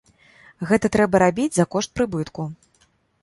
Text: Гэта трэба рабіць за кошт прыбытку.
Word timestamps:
Гэта 0.69 0.89
трэба 0.95 1.19
рабіць 1.23 1.53
за 1.59 1.65
кошт 1.75 1.93
прыбытку. 1.99 2.49